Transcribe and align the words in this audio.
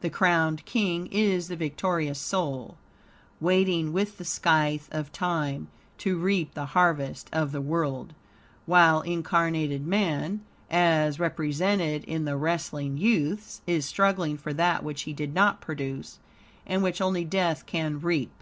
The 0.00 0.10
crowned 0.10 0.64
king 0.64 1.06
is 1.12 1.46
the 1.46 1.54
victorious 1.54 2.18
soul, 2.18 2.76
waiting, 3.40 3.92
with 3.92 4.18
the 4.18 4.24
scythe 4.24 4.88
of 4.90 5.12
Time, 5.12 5.68
to 5.98 6.18
reap 6.18 6.54
the 6.54 6.66
harvest 6.74 7.30
of 7.32 7.52
the 7.52 7.60
world; 7.60 8.12
while 8.66 9.00
incarnated 9.02 9.86
man, 9.86 10.40
as 10.72 11.20
represented 11.20 12.02
in 12.02 12.24
the 12.24 12.36
wrestling 12.36 12.96
youths, 12.98 13.60
is 13.64 13.86
struggling 13.86 14.36
for 14.36 14.52
that 14.52 14.82
which 14.82 15.02
he 15.02 15.12
did 15.12 15.34
not 15.34 15.60
produce, 15.60 16.18
and 16.66 16.82
which 16.82 17.00
only 17.00 17.24
death 17.24 17.64
can 17.66 18.00
reap. 18.00 18.32